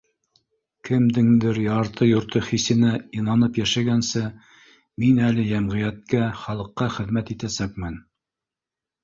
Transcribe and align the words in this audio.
Кемдең 0.87 1.25
дер 1.43 1.59
ярты-йорто 1.63 2.41
хисенә 2.47 2.93
инанып 3.19 3.59
йәшәгәнсе, 3.61 4.23
мин 5.05 5.21
әле 5.29 5.47
йәм 5.51 5.69
ғиәткә, 5.77 6.25
халыҡҡа 6.47 6.91
хеҙмәт 6.99 7.33
итәсәкмен 7.37 8.03